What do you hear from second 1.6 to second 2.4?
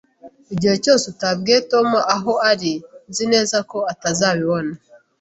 Tom aho